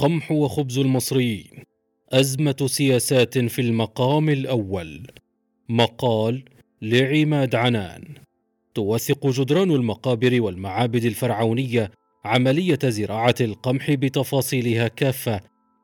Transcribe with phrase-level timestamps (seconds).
[0.00, 1.50] القمح وخبز المصريين
[2.12, 5.06] أزمة سياسات في المقام الأول.
[5.68, 6.44] مقال
[6.82, 8.04] لعماد عنان.
[8.74, 11.90] توثق جدران المقابر والمعابد الفرعونية
[12.24, 15.40] عملية زراعة القمح بتفاصيلها كافة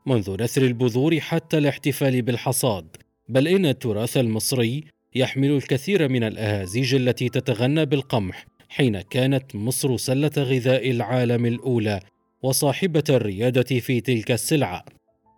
[0.06, 2.96] منذ نثر البذور حتى الاحتفال بالحصاد.
[3.28, 10.32] بل إن التراث المصري يحمل الكثير من الأهازيج التي تتغنى بالقمح حين كانت مصر سلة
[10.38, 12.00] غذاء العالم الأولى
[12.44, 14.84] وصاحبة الريادة في تلك السلعة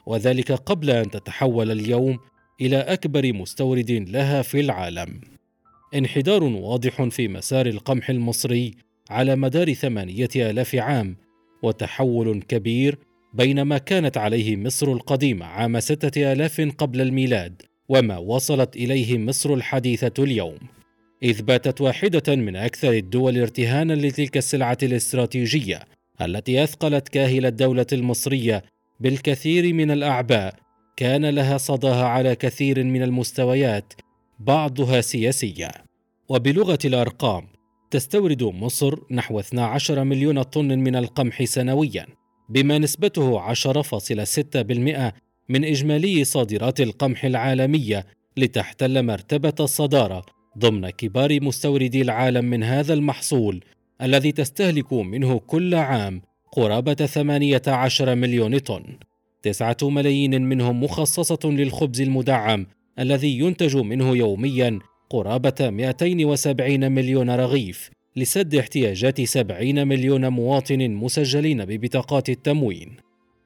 [0.06, 2.18] وذلك قبل أن تتحول اليوم
[2.60, 5.20] إلى أكبر مستورد لها في العالم.
[5.94, 8.74] انحدار واضح في مسار القمح المصري
[9.10, 11.16] على مدار ثمانية آلاف عام
[11.62, 12.98] وتحول كبير
[13.34, 19.54] بين ما كانت عليه مصر القديمة عام ستة آلاف قبل الميلاد وما وصلت إليه مصر
[19.54, 20.58] الحديثة اليوم.
[21.22, 28.64] إذ باتت واحدة من أكثر الدول ارتهانا لتلك السلعة الاستراتيجية التي أثقلت كاهل الدولة المصرية
[29.00, 30.54] بالكثير من الأعباء
[30.96, 33.92] كان لها صداها على كثير من المستويات
[34.38, 35.70] بعضها سياسية.
[36.28, 37.46] وبلغة الأرقام
[37.90, 42.06] تستورد مصر نحو 12 مليون طن من القمح سنويا
[42.48, 45.12] بما نسبته 10.6%
[45.48, 50.26] من إجمالي صادرات القمح العالمية لتحتل مرتبة الصدارة
[50.58, 53.64] ضمن كبار مستوردي العالم من هذا المحصول
[54.02, 58.84] الذي تستهلك منه كل عام قرابة 18 مليون طن.
[59.42, 62.66] تسعة ملايين منهم مخصصة للخبز المدعم
[62.98, 64.78] الذي ينتج منه يوميا
[65.10, 72.96] قرابة 270 مليون رغيف لسد احتياجات 70 مليون مواطن مسجلين ببطاقات التموين.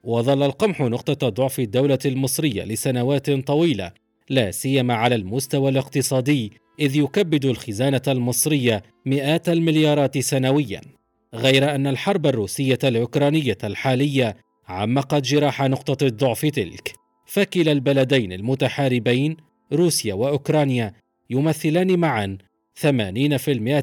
[0.04, 3.92] وظل القمح نقطة ضعف الدولة المصرية لسنوات طويلة
[4.30, 10.80] لا سيما على المستوى الاقتصادي إذ يكبد الخزانة المصرية مئات المليارات سنويا
[11.34, 14.36] غير أن الحرب الروسية الأوكرانية الحالية
[14.68, 16.92] عمقت جراح نقطة الضعف تلك.
[17.26, 19.36] فكلا البلدين المتحاربين
[19.72, 20.92] روسيا وأوكرانيا
[21.30, 22.38] يمثلان معا
[22.80, 22.86] 80%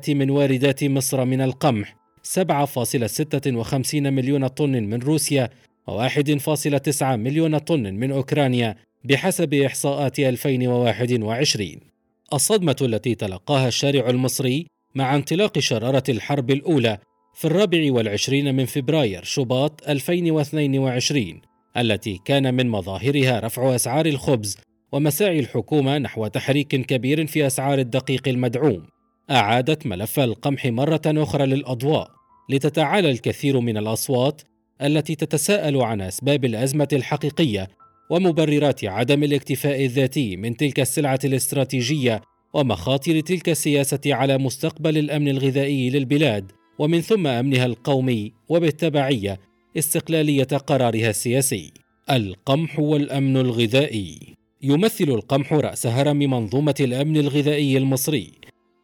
[0.09, 5.50] من واردات مصر من القمح 7.56 مليون طن من روسيا
[5.90, 11.97] و1.9 مليون طن من أوكرانيا بحسب إحصاءات 2021
[12.33, 16.97] الصدمة التي تلقاها الشارع المصري مع انطلاق شرارة الحرب الأولى
[17.33, 21.41] في الرابع والعشرين من فبراير شباط 2022
[21.77, 24.57] التي كان من مظاهرها رفع أسعار الخبز
[24.91, 28.87] ومساعي الحكومة نحو تحريك كبير في أسعار الدقيق المدعوم.
[29.31, 32.11] أعادت ملف القمح مرة أخرى للأضواء
[32.49, 34.41] لتتعالى الكثير من الأصوات
[34.81, 37.67] التي تتساءل عن أسباب الأزمة الحقيقية
[38.09, 42.22] ومبررات عدم الاكتفاء الذاتي من تلك السلعة الاستراتيجية
[42.53, 49.40] ومخاطر تلك السياسة على مستقبل الأمن الغذائي للبلاد ومن ثم أمنها القومي وبالتبعية
[49.78, 51.72] استقلالية قرارها السياسي.
[52.09, 58.31] القمح والأمن الغذائي يمثل القمح رأس هرم منظومة الأمن الغذائي المصري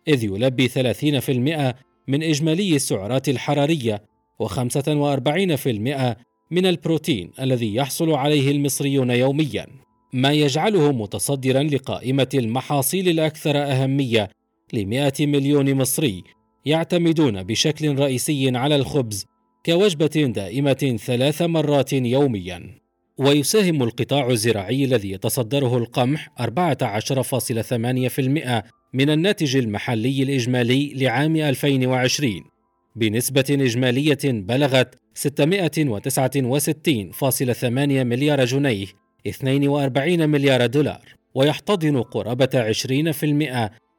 [0.07, 1.75] إذ يلبي 30%
[2.07, 4.03] من إجمالي السعرات الحرارية
[4.43, 6.15] و45%
[6.53, 9.67] من البروتين الذي يحصل عليه المصريون يوميا.
[10.13, 14.29] ما يجعله متصدرا لقائمة المحاصيل الأكثر أهمية
[14.73, 16.23] لمئة مليون مصري
[16.65, 19.25] يعتمدون بشكل رئيسي على الخبز
[19.65, 22.83] كوجبة دائمة ثلاث مرات يوميا.
[23.17, 32.52] ويساهم القطاع الزراعي الذي يتصدره القمح 14.8% من الناتج المحلي الإجمالي لعام 2020
[32.95, 38.87] بنسبة إجمالية بلغت 669.8 مليار جنيه
[39.27, 42.75] 42 مليار دولار ويحتضن قرابة 20%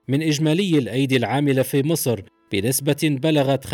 [0.09, 2.21] من إجمالي الأيدي العاملة في مصر
[2.53, 3.73] بنسبة بلغت 5.2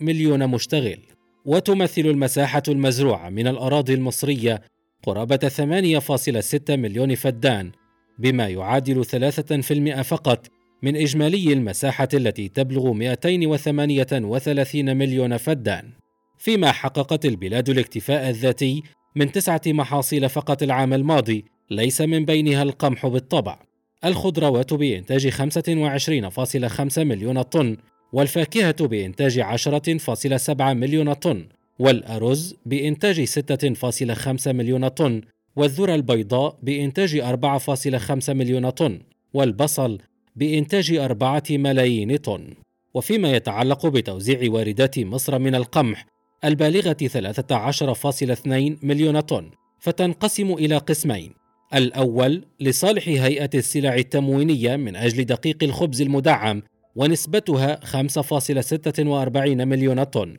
[0.00, 0.98] مليون مشتغل.
[1.46, 4.62] وتمثل المساحة المزروعة من الأراضي المصرية
[5.02, 7.72] قرابة 8.6 مليون فدان
[8.18, 10.46] بما يعادل 3% فقط
[10.82, 15.90] من إجمالي المساحة التي تبلغ 238 مليون فدان
[16.38, 18.82] فيما حققت البلاد الاكتفاء الذاتي
[19.16, 23.58] من تسعة محاصيل فقط العام الماضي ليس من بينها القمح بالطبع.
[24.04, 27.76] الخضروات بإنتاج 25.5 مليون طن
[28.12, 31.46] والفاكهة بإنتاج 10.7 مليون طن
[31.78, 35.20] والأرز بإنتاج 6.5 مليون طن
[35.56, 39.00] والذرة البيضاء بإنتاج 4.5 مليون طن
[39.34, 39.98] والبصل
[40.36, 42.54] بإنتاج أربعة ملايين طن.
[42.94, 46.06] وفيما يتعلق بتوزيع واردات مصر من القمح
[46.44, 49.50] البالغة 13.2 مليون طن
[49.80, 51.32] فتنقسم إلى قسمين.
[51.74, 56.62] الأول لصالح هيئة السلع التموينية من أجل دقيق الخبز المدعم
[56.96, 60.36] ونسبتها 5.46 مليون طن.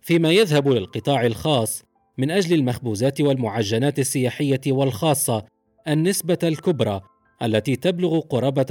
[0.00, 1.84] فيما يذهب للقطاع الخاص
[2.18, 5.44] من أجل المخبوزات والمعجنات السياحية والخاصة
[5.88, 7.00] النسبة الكبرى
[7.42, 8.66] التي تبلغ قرابة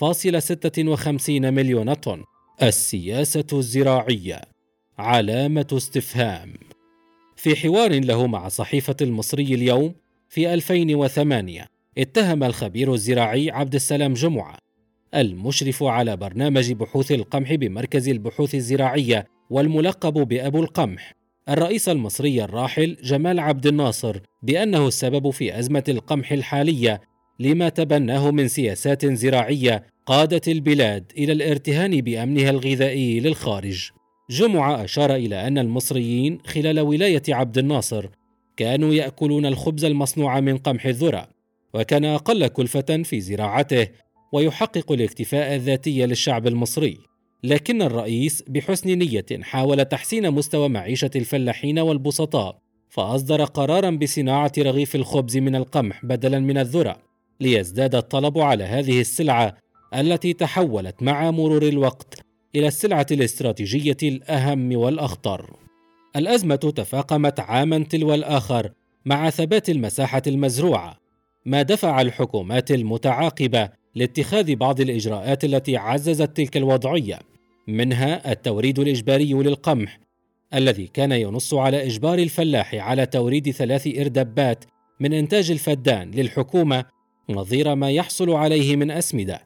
[0.00, 2.22] 7.56 مليون طن.
[2.62, 4.40] السياسة الزراعية
[4.98, 6.54] علامة استفهام.
[7.36, 9.94] في حوار له مع صحيفة المصري اليوم
[10.28, 11.66] في 2008
[11.98, 14.58] اتهم الخبير الزراعي عبد السلام جمعة
[15.14, 21.12] المشرف على برنامج بحوث القمح بمركز البحوث الزراعية والملقب بأبو القمح
[21.48, 27.00] الرئيس المصري الراحل جمال عبد الناصر بأنه السبب في أزمة القمح الحالية
[27.40, 33.90] لما تبناه من سياسات زراعية قادت البلاد إلى الارتهان بأمنها الغذائي للخارج.
[34.30, 38.06] جمعة أشار إلى أن المصريين خلال ولاية عبد الناصر
[38.56, 41.28] كانوا يأكلون الخبز المصنوع من قمح الذرة،
[41.74, 43.88] وكان أقل كلفة في زراعته
[44.32, 46.98] ويحقق الاكتفاء الذاتي للشعب المصري.
[47.44, 52.58] لكن الرئيس بحسن نية حاول تحسين مستوى معيشة الفلاحين والبسطاء،
[52.88, 59.56] فأصدر قرارا بصناعة رغيف الخبز من القمح بدلا من الذرة، ليزداد الطلب على هذه السلعة
[59.94, 62.20] التي تحولت مع مرور الوقت
[62.56, 65.56] إلى السلعة الاستراتيجية الأهم والأخطر.
[66.16, 68.70] الأزمة تفاقمت عاما تلو الآخر
[69.04, 70.96] مع ثبات المساحة المزروعة،
[71.46, 77.18] ما دفع الحكومات المتعاقبة لاتخاذ بعض الإجراءات التي عززت تلك الوضعية.
[77.68, 80.00] منها التوريد الإجباري للقمح
[80.54, 84.64] الذي كان ينص على إجبار الفلاح على توريد ثلاث إردبات
[85.00, 86.84] من إنتاج الفدان للحكومة
[87.30, 89.40] نظير ما يحصل عليه من أسمدة.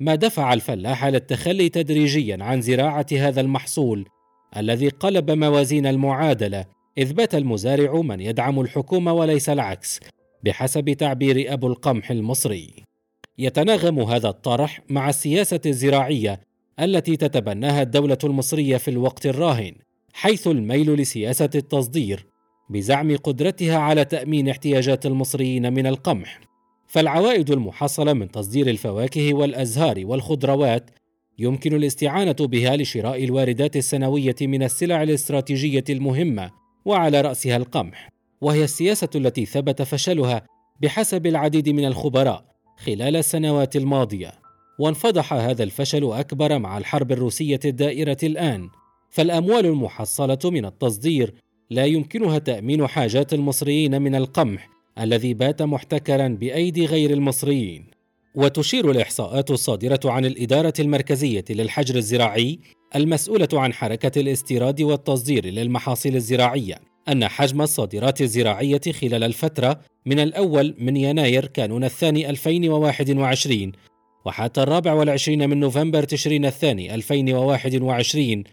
[0.00, 4.08] ما دفع الفلاح للتخلي تدريجيا عن زراعة هذا المحصول
[4.56, 6.64] الذي قلب موازين المعادلة
[6.98, 10.00] إذ بات المزارع من يدعم الحكومة وليس العكس
[10.44, 12.70] بحسب تعبير أبو القمح المصري.
[13.38, 16.40] يتناغم هذا الطرح مع السياسة الزراعية
[16.80, 19.72] التي تتبناها الدولة المصرية في الوقت الراهن
[20.12, 22.26] حيث الميل لسياسة التصدير
[22.70, 26.49] بزعم قدرتها على تأمين احتياجات المصريين من القمح.
[26.90, 30.90] فالعوائد المحصلة من تصدير الفواكه والأزهار والخضروات
[31.38, 36.50] يمكن الاستعانة بها لشراء الواردات السنوية من السلع الاستراتيجية المهمة
[36.84, 38.08] وعلى رأسها القمح
[38.40, 40.46] وهي السياسة التي ثبت فشلها
[40.82, 42.44] بحسب العديد من الخبراء
[42.76, 44.32] خلال السنوات الماضية.
[44.78, 48.68] وانفضح هذا الفشل أكبر مع الحرب الروسية الدائرة الآن
[49.10, 51.34] فالأموال المحصلة من التصدير
[51.70, 58.00] لا يمكنها تأمين حاجات المصريين من القمح الذي بات محتكرا بأيدي غير المصريين.
[58.34, 62.58] وتشير الإحصاءات الصادرة عن الإدارة المركزية للحجر الزراعي
[62.96, 70.74] المسؤولة عن حركة الاستيراد والتصدير للمحاصيل الزراعية أن حجم الصادرات الزراعية خلال الفترة من الأول
[70.78, 73.72] من يناير كانون الثاني 2021
[74.26, 78.44] وحتى الرابع والعشرين من نوفمبر تشرين الثاني 2021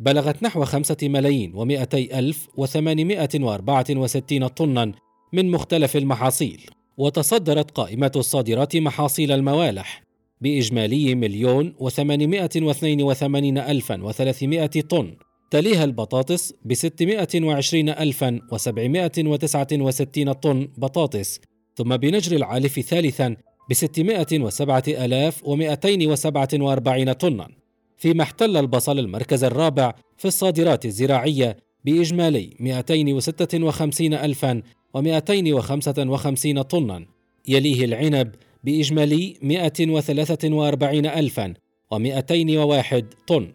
[0.00, 4.92] بلغت نحو خمسة ملايين ومائتي ألف وثمانمائة وأربعة وستين طنا
[5.32, 6.70] من مختلف المحاصيل.
[6.98, 10.02] وتصدرت قائمة الصادرات محاصيل الموالح
[10.40, 15.16] بإجمالي مليون وثمانمائة واثنين وثمانين ألفا وثلاثمائة طن
[15.50, 21.40] تليها البطاطس بستمائة وعشرين ألفا وسبعمائة وتسعة وستين طن بطاطس
[21.74, 23.36] ثم بنجر العالف ثالثا
[23.70, 27.48] بستمائة وسبعة ألاف ومائتين وسبعة وأربعين طنا.
[27.96, 34.62] فيما احتل البصل المركز الرابع في الصادرات الزراعية بإجمالي 256 ألفا
[34.96, 37.06] و255 طنا.
[37.48, 38.34] يليه العنب
[38.64, 41.54] بإجمالي 143 ألفا
[41.94, 43.52] و201 طن.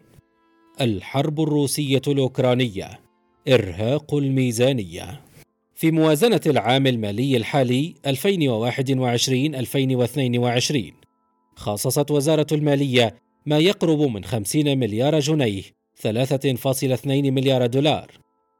[0.80, 3.00] الحرب الروسية الأوكرانية.
[3.48, 5.20] إرهاق الميزانية.
[5.74, 11.06] في موازنة العام المالي الحالي 2021-2022
[11.56, 13.14] خصصت وزارة المالية
[13.46, 15.62] ما يقرب من 50 مليار جنيه
[16.02, 18.10] 3.2 مليار دولار.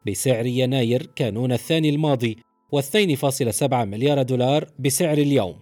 [0.06, 2.36] بسعر يناير كانون الثاني الماضي
[2.76, 5.56] و2.7 مليار دولار بسعر اليوم.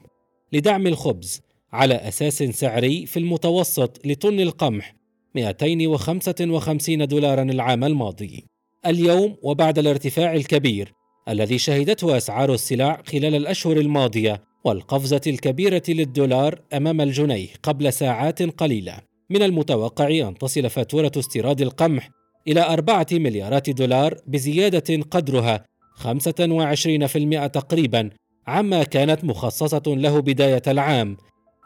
[0.52, 1.40] لدعم الخبز
[1.72, 4.94] على أساس سعري في المتوسط لطن القمح
[5.34, 8.44] 255 دولارا العام الماضي.
[8.86, 10.92] اليوم وبعد الارتفاع الكبير
[11.28, 19.13] الذي شهدته أسعار السلع خلال الأشهر الماضية والقفزة الكبيرة للدولار أمام الجنيه قبل ساعات قليلة.
[19.30, 22.10] من المتوقع أن تصل فاتورة استيراد القمح
[22.48, 25.64] إلى أربعة مليارات دولار بزيادة قدرها
[25.96, 28.10] 25% تقريبا
[28.46, 31.16] عما كانت مخصصة له بداية العام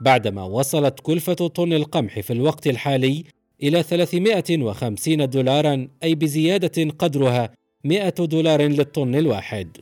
[0.00, 3.24] بعدما وصلت كلفة طن القمح في الوقت الحالي
[3.62, 7.50] إلى 350 دولارا أي بزيادة قدرها
[7.84, 9.76] 100 دولار للطن الواحد.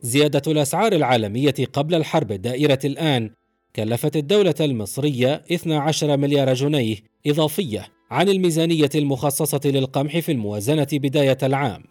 [0.00, 3.30] زيادة الأسعار العالمية قبل الحرب الدائرة الآن
[3.76, 11.84] كلفت الدولة المصرية 12 مليار جنيه إضافية عن الميزانية المخصصة للقمح في الموازنة بداية العام.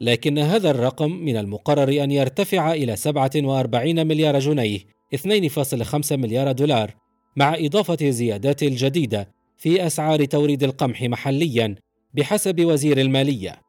[0.00, 4.78] لكن هذا الرقم من المقرر أن يرتفع إلى 47 مليار جنيه
[5.16, 6.94] 2.5 مليار دولار
[7.36, 11.74] مع إضافة الزيادات الجديدة في أسعار توريد القمح محليا
[12.14, 13.60] بحسب وزير المالية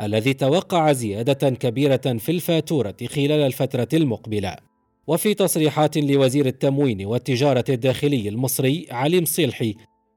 [0.00, 4.67] الذي توقع زيادة كبيرة في الفاتورة خلال الفترة المقبلة.
[5.08, 9.74] وفي تصريحات لوزير التموين والتجارة الداخلي المصري علي مصيلحي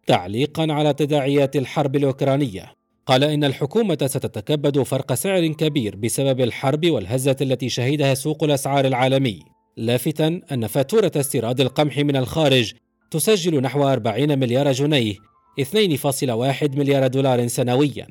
[0.08, 2.74] تعليقا على تداعيات الحرب الأوكرانية.
[3.06, 9.40] قال إن الحكومة ستتكبد فرق سعر كبير بسبب الحرب والهزة التي شهدها سوق الأسعار العالمي.
[9.78, 12.74] لافتا أن فاتورة استيراد القمح من الخارج
[13.12, 15.16] تسجل نحو 40 مليار جنيه
[15.62, 18.08] 2.1 مليار دولار سنويا.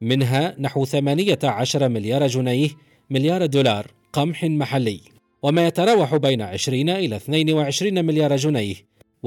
[0.00, 2.68] منها نحو 18 مليار جنيه
[3.10, 5.19] مليار دولار قمح محلي.
[5.42, 8.74] وما يتراوح بين 20 إلى 22 مليار جنيه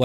[0.00, 0.04] 1.1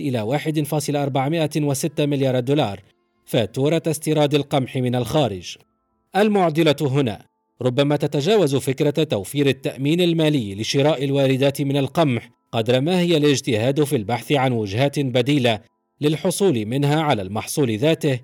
[0.00, 2.82] إلى 1.406 مليار دولار
[3.24, 5.56] فاتورة استيراد القمح من الخارج.
[6.16, 7.26] المعضلة هنا
[7.62, 13.96] ربما تتجاوز فكرة توفير التأمين المالي لشراء الواردات من القمح قدر ما هي الاجتهاد في
[13.96, 15.60] البحث عن وجهات بديلة
[16.00, 18.20] للحصول منها على المحصول ذاته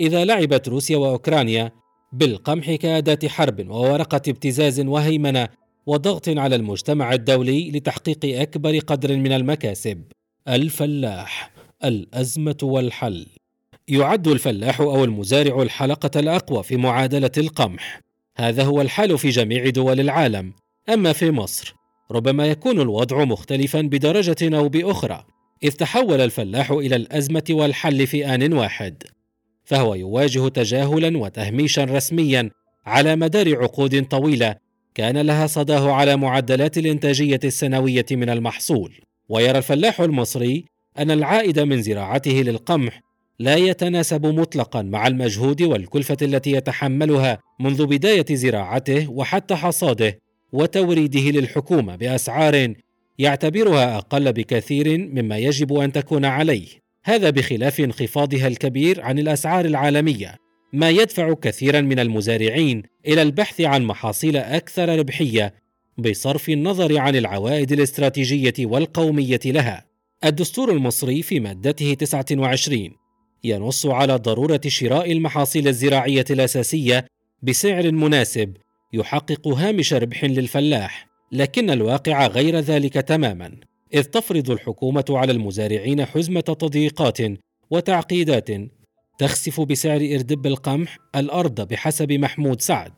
[0.00, 1.72] إذا لعبت روسيا وأوكرانيا
[2.12, 5.48] بالقمح كأداة حرب وورقة ابتزاز وهيمنة
[5.86, 10.02] وضغط على المجتمع الدولي لتحقيق أكبر قدر من المكاسب.
[10.48, 11.50] الفلاح
[11.84, 13.26] الأزمة والحل.
[13.88, 18.00] يعد الفلاح أو المزارع الحلقة الأقوى في معادلة القمح.
[18.36, 20.52] هذا هو الحال في جميع دول العالم.
[20.88, 21.74] أما في مصر
[22.10, 25.24] ربما يكون الوضع مختلفا بدرجة أو بأخرى
[25.62, 29.02] إذ تحول الفلاح إلى الأزمة والحل في آن واحد.
[29.64, 32.50] فهو يواجه تجاهلا وتهميشا رسميا
[32.86, 34.65] على مدار عقود طويلة
[34.96, 38.92] كان لها صداه على معدلات الإنتاجية السنوية من المحصول
[39.28, 40.64] ويرى الفلاح المصري
[40.98, 43.00] أن العائد من زراعته للقمح
[43.38, 50.18] لا يتناسب مطلقا مع المجهود والكلفة التي يتحملها منذ بداية زراعته وحتى حصاده
[50.52, 52.74] وتوريده للحكومة بأسعار
[53.18, 56.68] يعتبرها أقل بكثير مما يجب أن تكون عليه.
[57.04, 60.45] هذا بخلاف انخفاضها الكبير عن الأسعار العالمية.
[60.72, 65.54] ما يدفع كثيرا من المزارعين إلى البحث عن محاصيل أكثر ربحية
[65.98, 69.86] بصرف النظر عن العوائد الاستراتيجية والقومية لها.
[70.24, 72.90] الدستور المصري في مادته 29
[73.44, 77.06] ينص على ضرورة شراء المحاصيل الزراعية الأساسية
[77.42, 78.56] بسعر مناسب
[78.92, 83.56] يحقق هامش ربح للفلاح لكن الواقع غير ذلك تماما
[83.94, 87.18] إذ تفرض الحكومة على المزارعين حزمة تضييقات
[87.70, 88.48] وتعقيدات
[89.18, 92.92] تخسف بسعر إردب القمح الأرض بحسب محمود سعد.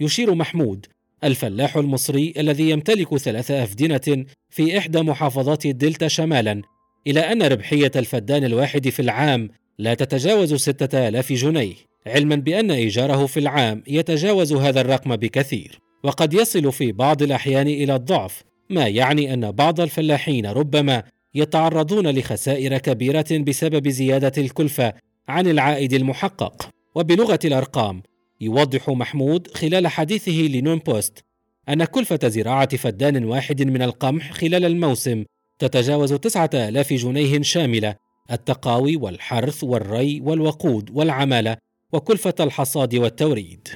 [0.00, 0.86] يشير محمود
[1.24, 6.62] الفلاح المصري الذي يمتلك ثلاث أفدنة في إحدى محافظات الدلتا شمالا
[7.06, 11.74] إلى أن ربحية الفدان الواحد في العام لا تتجاوز ستة آلاف جنيه
[12.06, 15.78] علما بأن إيجاره في العام يتجاوز هذا الرقم بكثير.
[16.04, 21.02] وقد يصل في بعض الأحيان إلى الضعف ما يعني أن بعض الفلاحين ربما
[21.34, 24.92] يتعرضون لخسائر كبيرة بسبب زيادة الكلفة
[25.28, 26.70] عن العائد المحقق.
[26.94, 28.02] وبلغة الأرقام
[28.40, 31.24] يوضح محمود خلال حديثه لنون بوست
[31.68, 35.24] أن كلفة زراعة فدان واحد من القمح خلال الموسم
[35.58, 37.94] تتجاوز تسعة آلاف جنيه شاملة.
[38.32, 41.56] التقاوي والحرث والري والوقود والعمالة
[41.92, 43.68] وكلفة الحصاد والتوريد.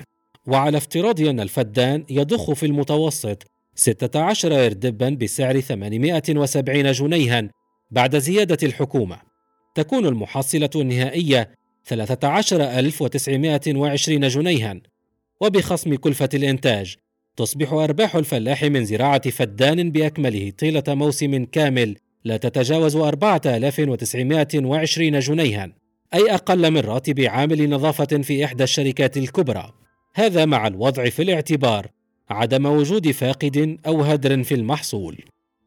[0.47, 7.49] وعلى افتراض أن الفدان يضخ في المتوسط 16 إردبا بسعر 870 جنيها
[7.91, 9.30] بعد زيادة الحكومة.
[9.75, 11.51] تكون المحصلة النهائية
[11.85, 14.81] 13920 جنيها.
[15.41, 16.97] وبخصم كلفة الإنتاج
[17.37, 25.73] تصبح أرباح الفلاح من زراعة فدان بأكمله طيلة موسم كامل لا تتجاوز 4920 جنيها
[26.15, 29.73] أي أقل من راتب عامل نظافة في إحدى الشركات الكبرى.
[30.15, 31.87] هذا مع الوضع في الاعتبار
[32.31, 35.19] عدم وجود فاقد أو هدر في المحصول.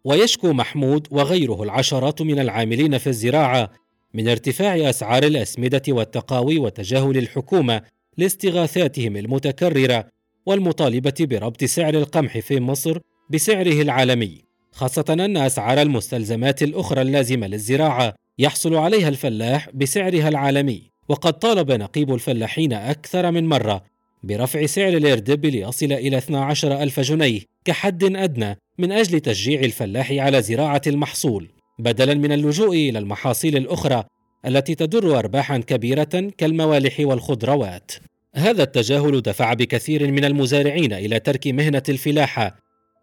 [0.04, 3.72] ويشكو محمود وغيره العشرات من العاملين في الزراعة
[4.14, 7.82] من ارتفاع أسعار الأسمدة والتقاوي وتجاهل الحكومة
[8.18, 10.08] لاستغاثاتهم المتكررة
[10.46, 18.16] والمطالبة بربط سعر القمح في مصر بسعره العالمي خاصة أن أسعار المستلزمات الأخرى اللازمة للزراعة
[18.40, 23.84] يحصل عليها الفلاح بسعرها العالمي وقد طالب نقيب الفلاحين أكثر من مرة
[24.24, 30.42] برفع سعر الإردب ليصل إلى 12 ألف جنيه كحد أدنى من أجل تشجيع الفلاح على
[30.42, 31.50] زراعة المحصول.
[31.80, 34.04] بدلا من اللجوء إلى المحاصيل الأخرى
[34.46, 37.92] التي تدر أرباحا كبيرة كالموالح والخضروات.
[38.36, 42.56] هذا التجاهل دفع بكثير من المزارعين إلى ترك مهنة الفلاحة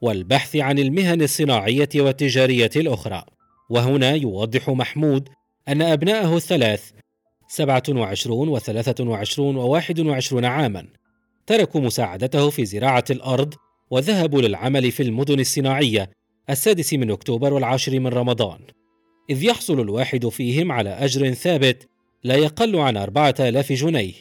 [0.03, 3.25] والبحث عن المهن الصناعية والتجارية الأخرى.
[3.71, 5.29] وهنا يوضح محمود
[5.69, 6.91] أن ابناءه الثلاث
[7.49, 10.87] 27 و 23 و 21 عاما
[11.47, 13.55] تركوا مساعدته في زراعة الأرض
[13.91, 16.11] وذهبوا للعمل في المدن الصناعية
[16.51, 18.59] السادس من أكتوبر والعاشر من رمضان.
[19.31, 21.89] إذ يحصل الواحد فيهم على أجر ثابت
[22.25, 24.13] لا يقل عن أربعة آلاف جنيه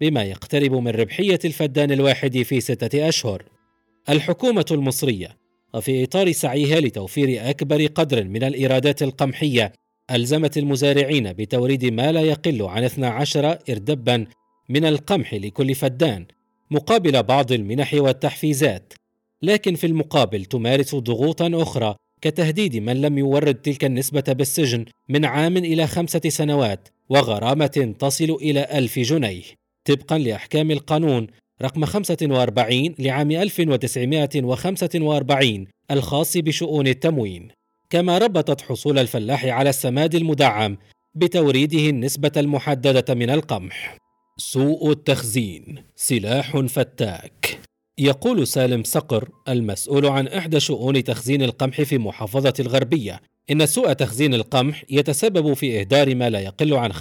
[0.00, 3.42] بما يقترب من ربحية الفدان الواحد في ستة أشهر.
[4.08, 5.36] الحكومة المصرية
[5.74, 9.72] وفي إطار سعيها لتوفير أكبر قدر من الإيرادات القمحية
[10.10, 14.26] ألزمت المزارعين بتوريد ما لا يقل عن 12 إردبا
[14.68, 16.26] من القمح لكل فدان
[16.70, 18.92] مقابل بعض المنح والتحفيزات.
[19.44, 25.56] لكن في المقابل تمارس ضغوطا أخرى كتهديد من لم يورد تلك النسبة بالسجن من عام
[25.56, 29.42] إلى خمسة سنوات وغرامة تصل إلى ألف جنيه.
[29.84, 31.26] طبقا لأحكام القانون
[31.62, 37.48] رقم 45 لعام 1945 الخاص بشؤون التموين.
[37.90, 40.76] كما ربطت حصول الفلاح على السماد المدعم
[41.14, 43.96] بتوريده النسبة المحددة من القمح.
[44.38, 45.84] سوء التخزين.
[45.96, 47.63] سلاح فتاك.
[47.98, 53.20] يقول سالم صقر المسؤول عن إحدى شؤون تخزين القمح في محافظة الغربية
[53.50, 56.98] إن سوء تخزين القمح يتسبب في إهدار ما لا يقل عن 25%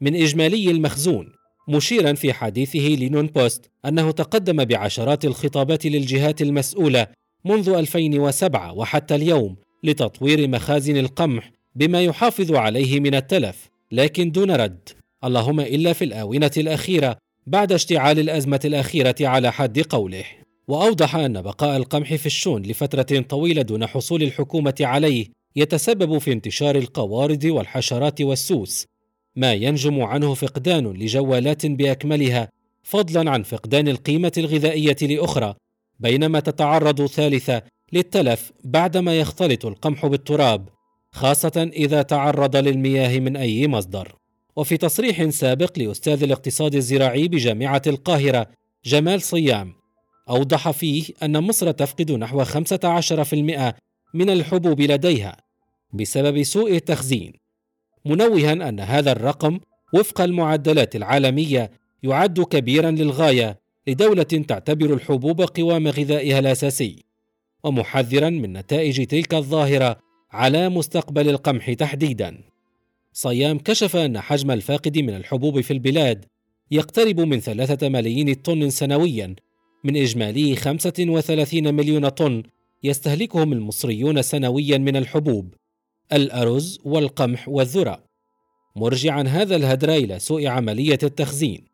[0.00, 1.32] من إجمالي المخزون
[1.68, 7.06] مشيرا في حديثه لنون بوست أنه تقدم بعشرات الخطابات للجهات المسؤولة
[7.44, 14.88] منذ 2007 وحتى اليوم لتطوير مخازن القمح بما يحافظ عليه من التلف لكن دون رد.
[15.24, 17.16] اللهم إلا في الآونة الأخيرة.
[17.46, 20.24] بعد اشتعال الأزمة الأخيرة على حد قوله.
[20.68, 26.76] وأوضح أن بقاء القمح في الشون لفترة طويلة دون حصول الحكومة عليه يتسبب في انتشار
[26.76, 28.86] القوارض والحشرات والسوس
[29.36, 32.48] ما ينجم عنه فقدان لجوالات بأكملها
[32.82, 35.54] فضلا عن فقدان القيمة الغذائية لأخرى
[36.00, 40.68] بينما تتعرض ثالثة للتلف بعدما يختلط القمح بالتراب
[41.12, 44.21] خاصة إذا تعرض للمياه من أي مصدر.
[44.56, 48.46] وفي تصريح سابق لأستاذ الاقتصاد الزراعي بجامعة القاهرة
[48.84, 49.72] جمال صيام
[50.30, 53.74] أوضح فيه أن مصر تفقد نحو 15%
[54.14, 55.36] من الحبوب لديها
[55.92, 57.32] بسبب سوء التخزين
[58.04, 59.60] منوها أن هذا الرقم
[59.94, 61.70] وفق المعدلات العالمية
[62.02, 67.04] يعد كبيرا للغاية لدولة تعتبر الحبوب قوام غذائها الأساسي
[67.64, 69.98] ومحذرا من نتائج تلك الظاهرة
[70.30, 72.51] على مستقبل القمح تحديدا.
[73.12, 76.24] صيام كشف أن حجم الفاقد من الحبوب في البلاد
[76.70, 79.34] يقترب من ثلاثة ملايين طن سنويا.
[79.84, 82.42] من إجمالي 35 مليون طن
[82.82, 85.54] يستهلكهم المصريون سنويا من الحبوب.
[86.12, 88.04] الأرز والقمح والذرة.
[88.76, 91.64] مرجعا هذا الهدر إلى سوء عملية التخزين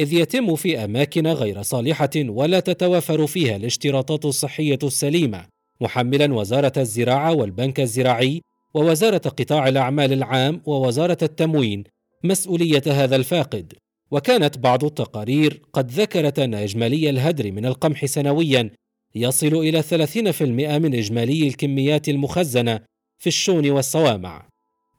[0.00, 5.46] إذ يتم في أماكن غير صالحة ولا تتوافر فيها الاشتراطات الصحية السليمة.
[5.80, 8.40] محملا وزارة الزراعة والبنك الزراعي
[8.74, 11.84] ووزارة قطاع الأعمال العام ووزارة التموين
[12.24, 13.72] مسؤولية هذا الفاقد.
[14.10, 18.70] وكانت بعض التقارير قد ذكرت أن إجمالي الهدر من القمح سنويا
[19.14, 20.42] يصل إلى 30%
[20.78, 22.80] من إجمالي الكميات المخزنة
[23.18, 24.48] في الشون والصوامع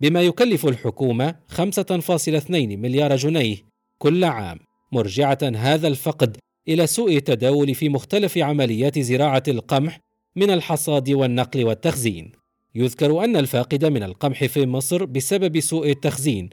[0.02, 3.58] بما يكلف الحكومة 5.2 مليار جنيه
[3.98, 4.60] كل عام
[4.92, 10.00] مرجعة هذا الفقد إلى سوء التداول في مختلف عمليات زراعة القمح
[10.36, 12.38] من الحصاد والنقل والتخزين.
[12.80, 16.50] يذكر أن الفاقد من القمح في مصر بسبب سوء التخزين.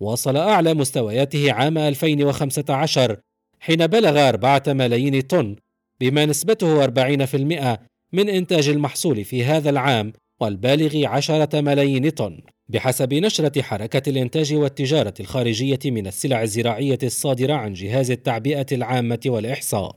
[0.00, 3.16] وصل أعلى مستوياته عام 2015
[3.60, 5.56] حين بلغ 4 ملايين طن
[6.00, 7.78] بما نسبته 40%
[8.12, 12.40] من إنتاج المحصول في هذا العام والبالغ عشرة ملايين طن.
[12.68, 19.96] بحسب نشرة حركة الإنتاج والتجارة الخارجية من السلع الزراعية الصادرة عن جهاز التعبئة العامة والإحصاء.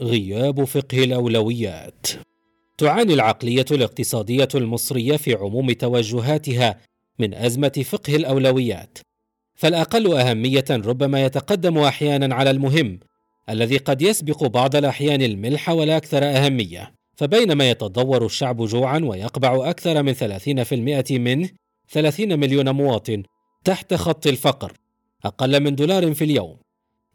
[0.00, 2.06] غياب فقه الأولويات.
[2.78, 6.80] تعاني العقلية الاقتصادية المصرية في عموم توجهاتها
[7.18, 8.98] من أزمة فقه الأولويات.
[9.54, 13.00] فالأقل أهمية ربما يتقدم أحيانا على المهم
[13.48, 16.94] الذي قد يسبق بعض الأحيان الملح والأكثر أهمية.
[17.16, 21.48] فبينما يتضور الشعب جوعا ويقبع أكثر من 30% منه
[21.88, 23.22] 30 مليون مواطن
[23.64, 24.72] تحت خط الفقر
[25.24, 26.56] أقل من دولار في اليوم.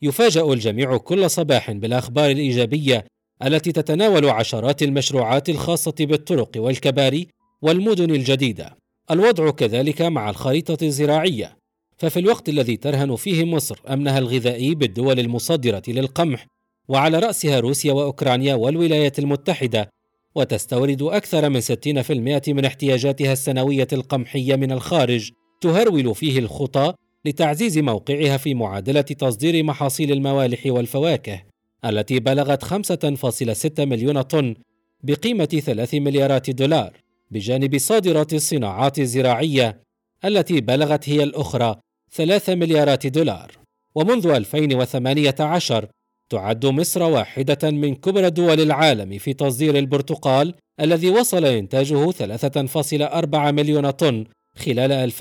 [0.02, 3.06] يفاجأ الجميع كل صباح بالأخبار الإيجابية
[3.44, 7.28] التي تتناول عشرات المشروعات الخاصة بالطرق والكباري
[7.62, 8.78] والمدن الجديدة.
[9.12, 11.58] الوضع كذلك مع الخريطة الزراعية.
[11.98, 16.48] ففي الوقت الذي ترهن فيه مصر أمنها الغذائي بالدول المصدرة للقمح
[16.88, 19.90] وعلى رأسها روسيا وأوكرانيا والولايات المتحدة
[20.36, 26.94] وتستورد أكثر من 60% من احتياجاتها السنوية القمحية من الخارج تهرول فيه الخطى
[27.26, 31.49] لتعزيز موقعها في معادلة تصدير محاصيل الموالح والفواكه.
[31.86, 34.56] التي بلغت 5.6 مليون طن
[35.04, 36.94] بقيمة 3 مليارات دولار
[37.32, 39.82] بجانب صادرات الصناعات الزراعية
[40.26, 41.76] التي بلغت هي الأخرى
[42.12, 43.52] 3 مليارات دولار.
[43.96, 45.88] ومنذ 2018
[46.30, 53.90] تعد مصر واحدة من كبرى دول العالم في تصدير البرتقال الذي وصل إنتاجه 3.4 مليون
[53.90, 55.16] طن خلال 2020-2021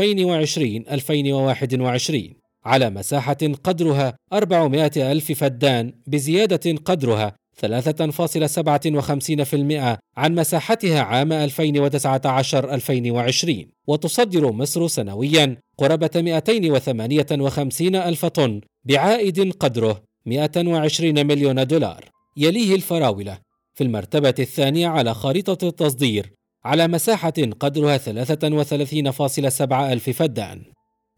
[2.65, 11.53] على مساحة قدرها 400 ألف فدان بزيادة قدرها 3.57% عن مساحتها عام 2019-2020
[13.87, 22.05] وتصدر مصر سنويا قرابة 258 ألف طن بعائد قدره 120 مليون دولار.
[22.37, 23.39] يليه الفراولة
[23.75, 26.33] في المرتبة الثانية على خريطة التصدير
[26.65, 30.63] على مساحة قدرها 33.7 ألف فدان.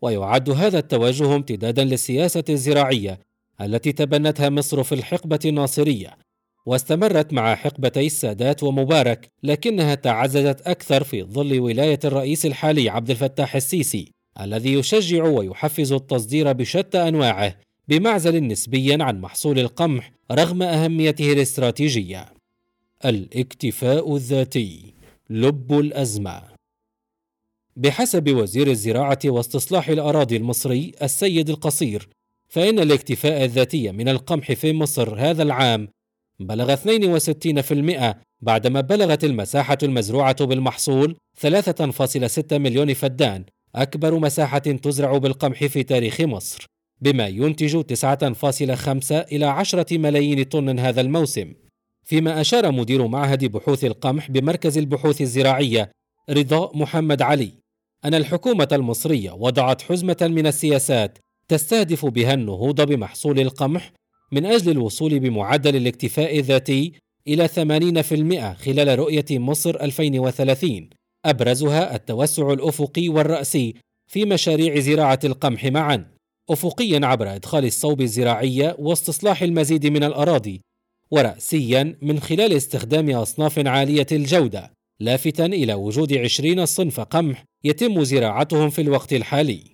[0.03, 3.21] ويعد هذا التوجه امتدادا للسياسة الزراعية
[3.61, 6.17] التي تبنتها مصر في الحقبة الناصرية
[6.67, 13.57] واستمرت مع حقبتي السادات ومبارك لكنها تعززت أكثر في ظل ولاية الرئيس الحالي عبد الفتاح
[13.57, 17.57] السيسي الذي يشجع ويحفز التصدير بشتى أنواعه
[17.89, 22.33] بمعزل نسبيا عن محصول القمح رغم أهميته الاستراتيجية.
[23.05, 24.95] الاكتفاء الذاتي
[25.31, 26.43] لب الأزمة.
[27.81, 32.09] بحسب وزير الزراعة واستصلاح الأراضي المصري السيد القصير
[32.49, 35.89] فإن الاكتفاء الذاتي من القمح في مصر هذا العام
[36.41, 41.17] بلغ 62% بعدما بلغت المساحة المزروعة بالمحصول
[41.47, 46.67] 3.6 مليون فدان أكبر مساحة تزرع بالقمح في تاريخ مصر
[47.01, 51.53] بما ينتج 9.5 إلى 10 ملايين طن هذا الموسم.
[52.05, 55.91] فيما أشار مدير معهد بحوث القمح بمركز البحوث الزراعية
[56.31, 57.60] رضا محمد علي.
[58.05, 63.93] أن الحكومة المصرية وضعت حزمة من السياسات تستهدف بها النهوض بمحصول القمح
[64.33, 66.93] من أجل الوصول بمعدل الاكتفاء الذاتي
[67.29, 70.91] إلى 80% خلال رؤية مصر 2030
[71.25, 73.75] أبرزها التوسع الأفقي والرأسي
[74.07, 76.07] في مشاريع زراعة القمح معا
[76.51, 80.61] أفقيا عبر إدخال الصوب الزراعية واستصلاح المزيد من الأراضي
[81.11, 84.73] ورأسيا من خلال استخدام أصناف عالية الجودة.
[85.01, 89.65] لافتا إلى وجود عشرين صنف قمح يتم زراعتهم في الوقت الحالي.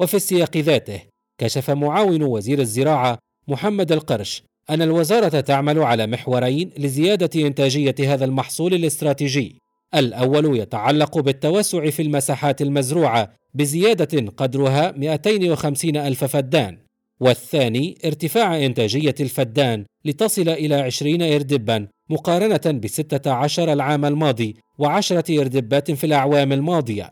[0.00, 1.00] وفي السياق ذاته
[1.38, 3.18] كشف معاون وزير الزراعة
[3.48, 9.56] محمد القرش أن الوزارة تعمل على محورين لزيادة إنتاجية هذا المحصول الاستراتيجي.
[9.94, 16.78] الأول يتعلق بالتوسع في المساحات المزروعة بزيادة قدرها 250 ألف فدان.
[17.22, 25.90] والثاني ارتفاع إنتاجية الفدان لتصل إلى 20 إردبا مقارنة بستة عشر العام الماضي وعشرة إردبات
[25.90, 27.10] في الأعوام الماضية.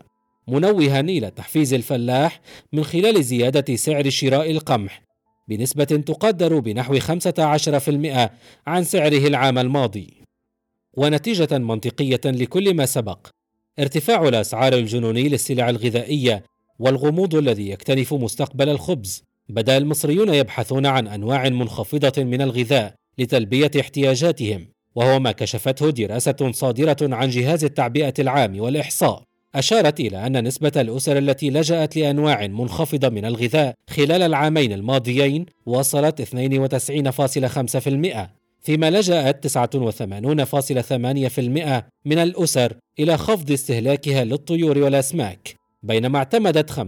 [0.49, 2.41] منوها إلى تحفيز الفلاح
[2.73, 5.03] من خلال زيادة سعر شراء القمح
[5.49, 8.31] بنسبة تقدر بنحو 15%
[8.67, 10.25] عن سعره العام الماضي.
[10.97, 13.27] ونتيجة منطقية لكل ما سبق
[13.79, 16.45] ارتفاع الأسعار الجنوني للسلع الغذائية
[16.79, 19.30] والغموض الذي يكتنف مستقبل الخبز.
[19.51, 26.97] بدأ المصريون يبحثون عن أنواع منخفضة من الغذاء لتلبية احتياجاتهم وهو ما كشفته دراسة صادرة
[27.03, 29.23] عن جهاز التعبئة العام والإحصاء.
[29.55, 36.23] أشارت إلى أن نسبة الأسر التي لجأت لأنواع منخفضة من الغذاء خلال العامين الماضيين وصلت
[36.23, 36.27] 92.5%
[38.63, 39.51] فيما لجأت 89.8%
[42.05, 46.81] من الأسر إلى خفض استهلاكها للطيور والأسماك بينما اعتمدت 50%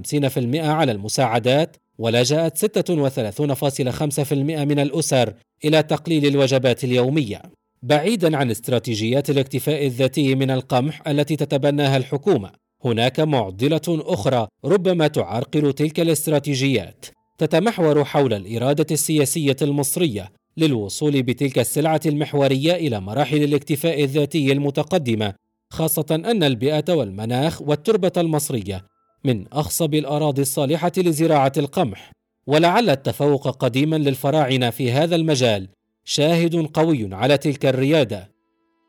[0.55, 5.34] على المساعدات ولجأت 36.5% من الأسر
[5.64, 7.42] إلى تقليل الوجبات اليومية.
[7.82, 12.50] بعيدا عن استراتيجيات الاكتفاء الذاتي من القمح التي تتبناها الحكومة
[12.84, 17.06] هناك معضلة أخرى ربما تعرقل تلك الاستراتيجيات.
[17.38, 25.34] تتمحور حول الإرادة السياسية المصرية للوصول بتلك السلعة المحورية إلى مراحل الاكتفاء الذاتي المتقدمة
[25.72, 28.91] خاصة أن البيئة والمناخ والتربة المصرية
[29.24, 32.12] من أخصب الأراضي الصالحة لزراعة القمح
[32.46, 35.68] ولعل التفوق قديما للفراعنة في هذا المجال
[36.04, 38.32] شاهد قوي على تلك الريادة.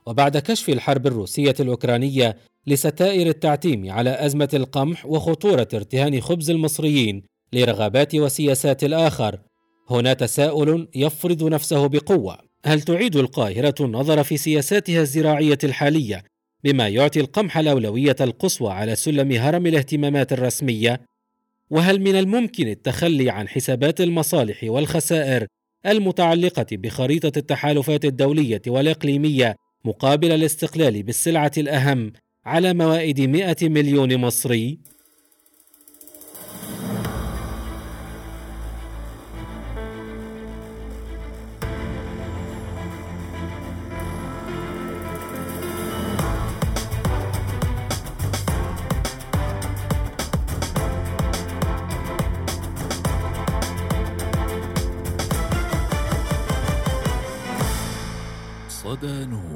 [0.08, 8.16] وبعد كشف الحرب الروسية الأوكرانية لستائر التعتيم على أزمة القمح وخطورة ارتهان خبز المصريين لرغبات
[8.16, 9.40] وسياسات الآخر
[9.90, 16.24] هنا تساؤل يفرض نفسه بقوة هل تعيد القاهرة النظر في سياساتها الزراعية الحالية
[16.64, 21.02] بما يعطي القمح الأولوية القصوى على سلم هرم الاهتمامات الرسمية؟
[21.70, 25.48] وهل من الممكن التخلي عن حسابات المصالح والخسائر
[25.86, 32.14] المتعلقة بخريطة التحالفات الدولية والإقليمية مقابل الاستقلال بالسلعة الأهم
[32.46, 34.80] على موائد 100 مليون مصري؟
[59.04, 59.53] the.